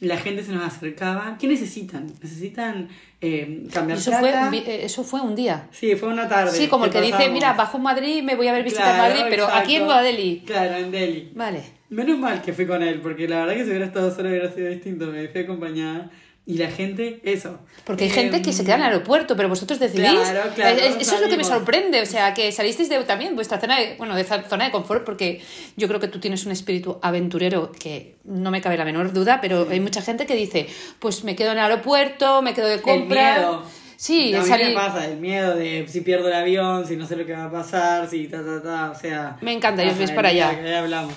[0.00, 1.36] la gente se nos acercaba.
[1.38, 2.06] ¿Qué necesitan?
[2.22, 2.88] ¿Necesitan
[3.20, 4.48] eh, cambiar eso plata?
[4.48, 5.68] Fue, eh, eso fue un día.
[5.70, 6.52] Sí, fue una tarde.
[6.52, 9.46] Sí, como el que dice, mira, bajo Madrid, me voy a ver visitar Madrid, pero
[9.46, 10.42] aquí en Delhi.
[10.46, 11.32] Claro, en Delhi.
[11.34, 11.62] Vale.
[11.90, 14.50] Menos mal que fui con él, porque la verdad que si hubiera estado solo hubiera
[14.50, 15.06] sido distinto.
[15.06, 16.10] Me fui acompañada.
[16.46, 17.58] Y la gente, eso.
[17.84, 20.10] Porque hay gente que se queda en el aeropuerto, pero vosotros decidís.
[20.10, 22.02] Claro, claro, eso es lo que me sorprende.
[22.02, 25.40] O sea, que salisteis de también vuestra zona de, bueno, de zona de confort, porque
[25.76, 29.40] yo creo que tú tienes un espíritu aventurero que no me cabe la menor duda,
[29.40, 30.66] pero hay mucha gente que dice,
[30.98, 33.36] pues me quedo en el aeropuerto, me quedo de compra.
[33.36, 33.62] El miedo.
[33.96, 37.16] Sí, a mí me pasa el miedo de si pierdo el avión, si no sé
[37.16, 39.38] lo que va a pasar, si ta, ta, ta, o sea...
[39.40, 40.60] Me encanta, yo ves para allá.
[40.60, 41.14] Que ya hablamos.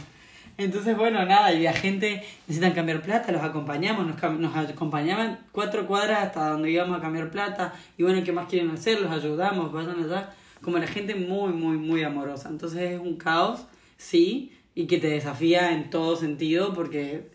[0.58, 5.86] Entonces, bueno, nada, y la gente necesitan cambiar plata, los acompañamos, nos, nos acompañaban cuatro
[5.86, 9.00] cuadras hasta donde íbamos a cambiar plata, y bueno, ¿qué más quieren hacer?
[9.00, 10.34] Los ayudamos, vayan allá.
[10.62, 12.50] Como la gente muy, muy, muy amorosa.
[12.50, 13.67] Entonces es un caos,
[13.98, 17.30] sí, y que te desafía en todo sentido, porque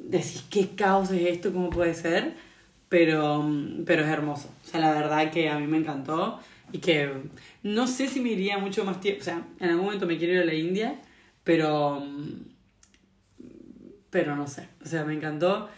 [0.00, 1.52] decís, ¿qué caos es esto?
[1.52, 2.34] ¿Cómo puede ser?
[2.88, 3.48] Pero,
[3.86, 4.50] pero es hermoso.
[4.64, 6.40] O sea, la verdad que a mí me encantó,
[6.72, 7.08] y que
[7.62, 10.34] no sé si me iría mucho más tiempo, o sea, en algún momento me quiero
[10.34, 11.00] ir a la India,
[11.44, 12.02] pero.
[14.10, 14.68] Pero no sé.
[14.82, 15.68] O sea, me encantó.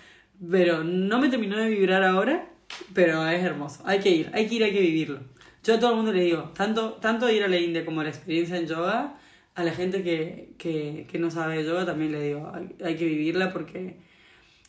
[0.50, 2.50] Pero no me terminó de vibrar ahora.
[2.92, 3.82] Pero es hermoso.
[3.86, 5.20] Hay que ir, hay que ir, hay que vivirlo.
[5.64, 8.10] Yo a todo el mundo le digo, tanto, tanto ir a la India como la
[8.10, 9.16] experiencia en yoga,
[9.54, 12.52] a la gente que, que, que no sabe de yoga también le digo,
[12.84, 13.96] hay, que vivirla porque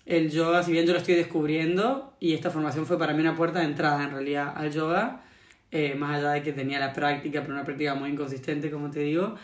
[0.05, 3.35] el yoga, si bien yo lo estoy descubriendo, y esta formación fue para mí una
[3.35, 5.25] puerta de entrada en realidad al yoga,
[5.71, 9.01] eh, más allá de que tenía la práctica, pero una práctica muy inconsistente, como te
[9.01, 9.35] digo,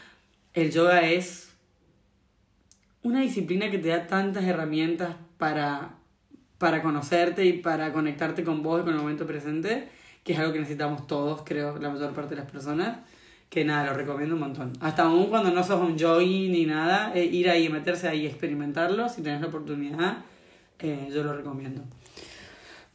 [0.54, 1.52] el yoga es
[3.04, 6.02] una disciplina que te da tantas herramientas para
[6.62, 9.90] para conocerte y para conectarte con vos y con el momento presente,
[10.24, 13.00] que es algo que necesitamos todos, creo, la mayor parte de las personas.
[13.50, 14.72] Que nada, lo recomiendo un montón.
[14.80, 19.10] Hasta aún cuando no sos un yogi ni nada, eh, ir ahí, meterse ahí experimentarlo,
[19.10, 20.20] si tenés la oportunidad,
[20.78, 21.82] eh, yo lo recomiendo.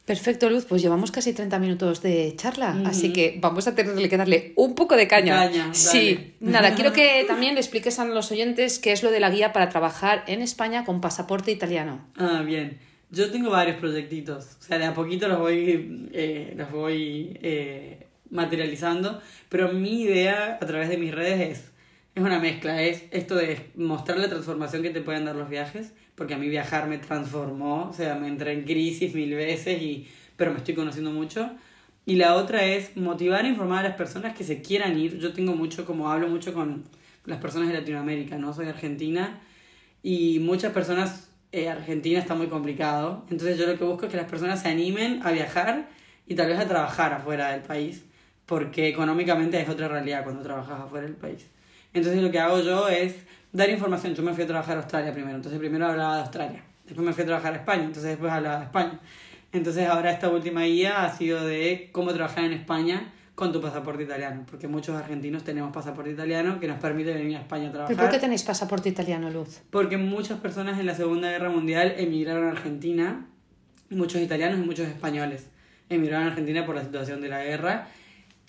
[0.07, 0.63] Perfecto, Luz.
[0.63, 4.73] Pues llevamos casi 30 minutos de charla, así que vamos a tenerle que darle un
[4.73, 5.35] poco de caña.
[5.35, 6.51] Caña, sí, dale.
[6.53, 9.51] nada, quiero que también le expliques a los oyentes qué es lo de la guía
[9.51, 12.07] para trabajar en España con pasaporte italiano.
[12.15, 12.79] Ah, bien.
[13.11, 14.55] Yo tengo varios proyectitos.
[14.61, 19.21] O sea, de a poquito los voy, eh, los voy eh, materializando.
[19.49, 21.71] Pero mi idea a través de mis redes es,
[22.15, 22.81] es una mezcla.
[22.81, 25.91] Es esto de mostrar la transformación que te pueden dar los viajes.
[26.17, 27.87] Porque a mí viajar me transformó.
[27.89, 31.49] O sea, me entré en crisis mil veces, y, pero me estoy conociendo mucho.
[32.05, 35.19] Y la otra es motivar e informar a las personas que se quieran ir.
[35.19, 36.83] Yo tengo mucho, como hablo mucho con
[37.25, 38.53] las personas de Latinoamérica, ¿no?
[38.53, 39.41] Soy argentina
[40.01, 43.25] y muchas personas, eh, Argentina está muy complicado.
[43.29, 45.89] Entonces yo lo que busco es que las personas se animen a viajar
[46.25, 48.05] y tal vez a trabajar afuera del país,
[48.45, 51.45] porque económicamente es otra realidad cuando trabajas afuera del país.
[51.93, 53.15] Entonces lo que hago yo es
[53.57, 54.13] dar información.
[54.13, 56.63] Yo me fui a trabajar a Australia primero, entonces primero hablaba de Australia.
[56.85, 58.99] Después me fui a trabajar a España, entonces después hablaba de España.
[59.51, 64.03] Entonces ahora esta última guía ha sido de cómo trabajar en España con tu pasaporte
[64.03, 67.95] italiano, porque muchos argentinos tenemos pasaporte italiano que nos permite venir a España a trabajar.
[67.95, 69.59] ¿Pero por qué tenéis pasaporte italiano, Luz?
[69.69, 73.27] Porque muchas personas en la Segunda Guerra Mundial emigraron a Argentina,
[73.89, 75.49] muchos italianos y muchos españoles
[75.89, 77.87] emigraron a Argentina por la situación de la guerra.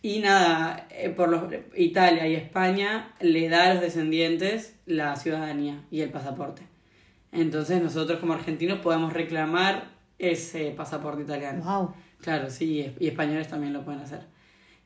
[0.01, 1.43] Y nada, eh, por los,
[1.77, 6.63] Italia y España le da a los descendientes la ciudadanía y el pasaporte.
[7.33, 11.63] Entonces nosotros como argentinos podemos reclamar ese pasaporte italiano.
[11.65, 11.95] Wow.
[12.21, 14.21] Claro, sí, y españoles también lo pueden hacer.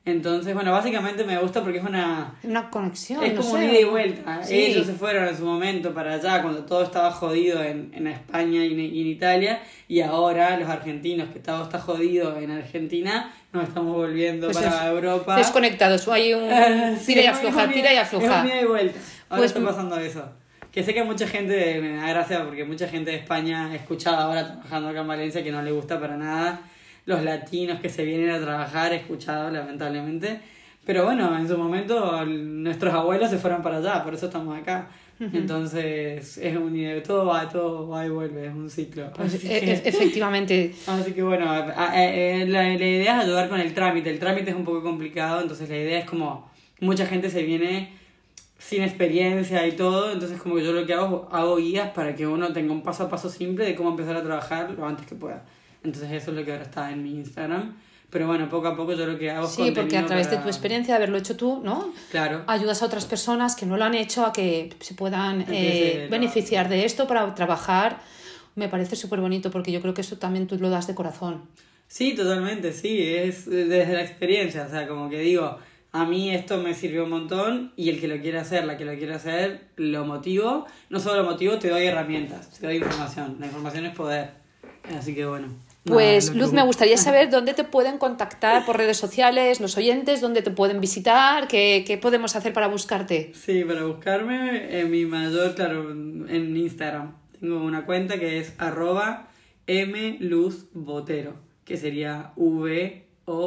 [0.05, 3.23] Entonces, bueno, básicamente me gusta porque es una, Una conexión.
[3.23, 4.43] es no como un ida y vuelta.
[4.43, 4.57] Sí.
[4.57, 8.65] Ellos se fueron en su momento para allá cuando todo estaba jodido en, en España
[8.65, 9.63] y en, y en Italia.
[9.87, 14.77] Y ahora los argentinos, que todo está jodido en Argentina, nos estamos volviendo Pues para
[14.87, 15.37] es- Europa.
[15.37, 16.09] Desconectados.
[16.09, 16.49] Hay un
[16.99, 18.47] Sí, tira y afloja, tira y afloja.
[18.47, 18.99] Es vuelta.
[19.29, 20.25] Ahora Pues- está pasando eso.
[20.71, 24.17] Que sé que mucha gente, me da gracia porque mucha gente de España he escuchado
[24.17, 26.61] ahora trabajando acá en Valencia que no le gusta para nada.
[27.05, 30.41] Los latinos que se vienen a trabajar, he escuchado lamentablemente.
[30.85, 34.89] Pero bueno, en su momento nuestros abuelos se fueron para allá, por eso estamos acá.
[35.21, 39.09] Entonces, es un ida- todo va, todo va y vuelve, es un ciclo.
[39.15, 40.75] Pues, Así e- que- e- efectivamente.
[40.89, 44.11] Así que bueno, a- a- eh, la, la idea es ayudar con el trámite.
[44.11, 47.93] El trámite es un poco complicado, entonces la idea es como mucha gente se viene
[48.59, 52.27] sin experiencia y todo, entonces como que yo lo que hago, hago guías para que
[52.27, 55.15] uno tenga un paso a paso simple de cómo empezar a trabajar lo antes que
[55.15, 55.45] pueda.
[55.85, 57.77] Entonces eso es lo que ahora está en mi Instagram.
[58.13, 60.43] Pero bueno, poco a poco yo lo que hago Sí, porque a través de para-
[60.43, 61.93] tu experiencia de haberlo hecho tú, ¿no?
[62.11, 62.45] Claro.
[62.47, 66.09] Ayudas a otras personas que no lo han hecho a que se puedan eh, la-
[66.11, 68.01] beneficiar de esto para trabajar.
[68.55, 71.41] Me parece súper bonito porque yo creo que eso también tú lo das de corazón.
[71.89, 75.57] Sí, totalmente, sí, es desde la experiencia, o sea, como que digo,
[75.93, 78.85] a mí esto me sirvió un montón y el que lo quiere hacer, la que
[78.85, 83.37] lo quiere hacer, lo motivo, no solo lo motivo, te doy herramientas, te doy información,
[83.41, 84.31] la información es poder,
[84.99, 85.49] así que bueno.
[85.85, 90.43] Pues Luz, me gustaría saber dónde te pueden contactar por redes sociales, los oyentes, dónde
[90.43, 93.33] te pueden visitar, qué, qué podemos hacer para buscarte.
[93.35, 99.29] Sí, para buscarme, en mi mayor, claro, en Instagram, tengo una cuenta que es arroba
[99.67, 103.43] mluzbotero, que sería V-O-T-T-E-R-O.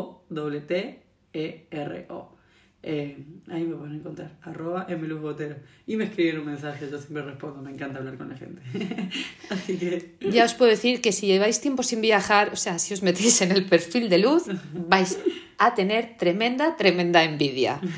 [2.87, 3.17] Eh,
[3.49, 5.55] ahí me pueden encontrar, arroba mluzbotero.
[5.87, 8.61] Y me escriben un mensaje, yo siempre respondo, me encanta hablar con la gente.
[9.49, 10.17] Así que...
[10.29, 13.41] Ya os puedo decir que si lleváis tiempo sin viajar, o sea, si os metéis
[13.41, 14.43] en el perfil de Luz,
[14.87, 15.17] vais
[15.57, 17.81] a tener tremenda, tremenda envidia.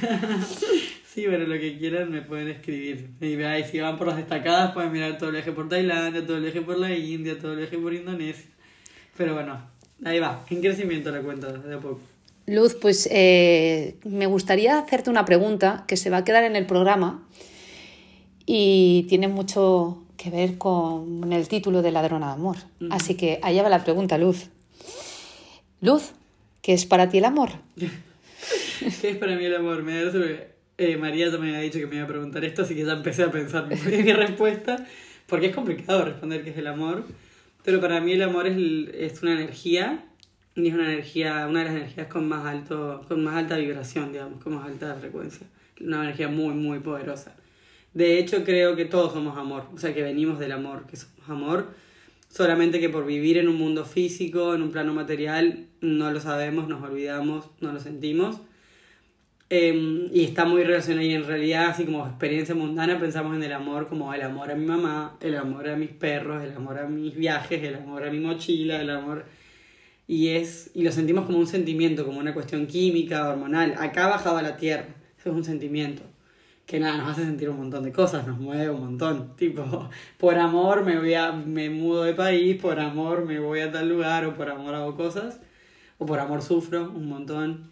[1.18, 3.10] Sí, bueno, lo que quieran me pueden escribir.
[3.20, 6.38] Y ahí, si van por las destacadas, pueden mirar todo el eje por Tailandia, todo
[6.38, 8.46] el eje por la India, todo el eje por Indonesia.
[9.18, 9.60] Pero bueno,
[10.06, 12.02] ahí va, en crecimiento la cuenta de a poco.
[12.48, 16.66] Luz, pues eh, me gustaría hacerte una pregunta que se va a quedar en el
[16.66, 17.28] programa
[18.46, 22.56] y tiene mucho que ver con el título de Ladrona de Amor.
[22.90, 24.48] Así que allá va la pregunta, Luz.
[25.82, 26.14] Luz,
[26.62, 27.50] ¿qué es para ti el amor?
[27.76, 29.84] ¿Qué es para mí el amor?
[29.84, 30.02] Me
[30.78, 32.94] eh, María ya me había dicho que me iba a preguntar esto, así que ya
[32.94, 34.88] empecé a pensar mi, mi respuesta,
[35.26, 37.06] porque es complicado responder qué es el amor,
[37.64, 38.58] pero para mí el amor es,
[38.94, 40.06] es una energía,
[40.58, 44.12] y es una energía, una de las energías con más, alto, con más alta vibración,
[44.12, 45.46] digamos, con más alta frecuencia,
[45.80, 47.36] una energía muy, muy poderosa.
[47.94, 51.30] De hecho, creo que todos somos amor, o sea, que venimos del amor, que somos
[51.30, 51.68] amor,
[52.28, 56.68] solamente que por vivir en un mundo físico, en un plano material, no lo sabemos,
[56.68, 58.42] nos olvidamos, no lo sentimos.
[59.50, 63.54] Em, y está muy relacionado y en realidad, así como experiencia mundana, pensamos en el
[63.54, 66.88] amor como el amor a mi mamá, el amor a mis perros, el amor a
[66.88, 69.37] mis viajes, el amor a mi mochila, el amor...
[70.08, 73.76] Y, es, y lo sentimos como un sentimiento, como una cuestión química, hormonal.
[73.78, 74.88] Acá bajado a la tierra,
[75.20, 76.04] eso es un sentimiento.
[76.66, 79.36] Que nada, nos hace sentir un montón de cosas, nos mueve un montón.
[79.38, 83.72] Tipo, por amor me, voy a, me mudo de país, por amor me voy a
[83.72, 85.40] tal lugar, o por amor hago cosas,
[85.98, 87.70] o por amor sufro un montón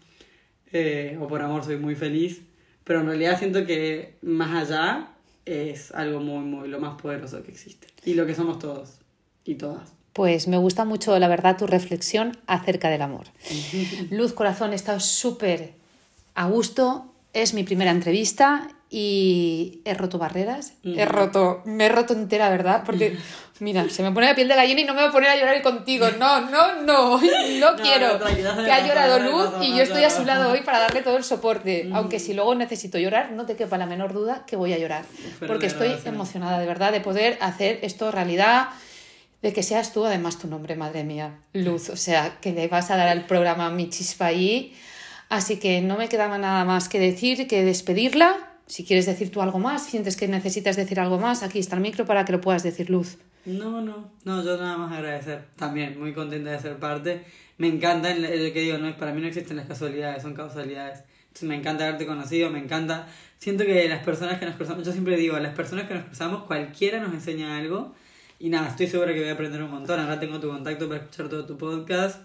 [0.72, 2.42] eh, o por amor soy muy feliz,
[2.84, 7.52] pero en realidad siento que más allá es algo muy, muy, lo más poderoso que
[7.52, 8.98] existe y lo que somos todos
[9.44, 9.94] y todas.
[10.16, 13.26] Pues me gusta mucho, la verdad, tu reflexión acerca del amor.
[14.08, 15.74] Luz Corazón, he estado súper
[16.34, 17.12] a gusto.
[17.34, 20.72] Es mi primera entrevista y he roto barreras.
[20.82, 22.82] He roto, me he roto entera, ¿verdad?
[22.86, 23.18] Porque,
[23.60, 25.36] mira, se me pone la piel de gallina y no me voy a poner a
[25.36, 26.06] llorar contigo.
[26.18, 28.18] No, no, no, no, quiero.
[28.18, 31.24] que ha llorado Luz y yo estoy a su lado hoy para darle todo el
[31.24, 31.90] soporte.
[31.92, 35.04] Aunque si luego necesito llorar, no te quepa la menor duda que voy a llorar.
[35.46, 38.68] Porque estoy emocionada, de verdad, de poder hacer esto realidad.
[39.42, 41.90] De que seas tú, además, tu nombre, madre mía, Luz.
[41.90, 44.74] O sea, que le vas a dar al programa mi chispa ahí.
[45.28, 49.42] Así que no me quedaba nada más que decir que despedirla si quieres decir tú
[49.42, 52.40] algo más, sientes que necesitas decir algo más, aquí está el micro para que lo
[52.40, 53.16] puedas decir, Luz.
[53.44, 55.44] No, no, no, yo nada más agradecer.
[55.56, 57.24] También muy contenta de ser parte.
[57.58, 61.04] Me encanta lo que digo, no para mí no existen las casualidades, son causalidades.
[61.42, 63.06] Me encanta haberte conocido, me encanta.
[63.38, 66.44] Siento que las personas que nos cruzamos, yo siempre digo, las personas que nos cruzamos,
[66.44, 67.94] cualquiera nos enseña algo.
[68.38, 69.98] Y nada, estoy segura que voy a aprender un montón.
[70.00, 72.20] Ahora tengo tu contacto para escuchar todo tu podcast.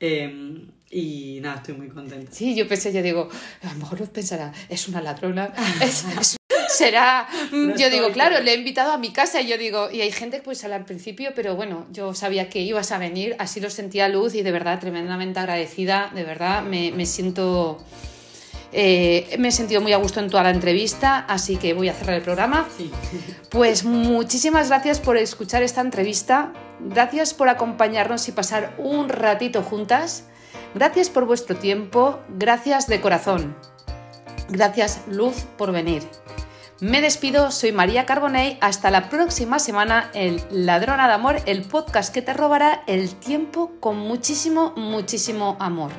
[0.00, 2.30] Eh, y nada, estoy muy contenta.
[2.32, 3.28] Sí, yo pensé, yo digo,
[3.62, 6.04] a lo mejor pensará, es una ladrona, es,
[6.68, 7.26] será...
[7.76, 10.38] yo digo, claro, le he invitado a mi casa y yo digo, y hay gente
[10.38, 14.08] que pues al principio, pero bueno, yo sabía que ibas a venir, así lo sentía
[14.08, 17.82] Luz y de verdad tremendamente agradecida, de verdad me, me siento...
[18.76, 21.94] Eh, me he sentido muy a gusto en toda la entrevista, así que voy a
[21.94, 22.68] cerrar el programa.
[22.76, 22.90] Sí.
[23.48, 30.24] Pues muchísimas gracias por escuchar esta entrevista, gracias por acompañarnos y pasar un ratito juntas.
[30.74, 33.56] Gracias por vuestro tiempo, gracias de corazón.
[34.48, 36.02] Gracias Luz por venir.
[36.80, 42.12] Me despido, soy María Carbonell, hasta la próxima semana en Ladrona de Amor, el podcast
[42.12, 45.92] que te robará el tiempo con muchísimo, muchísimo amor.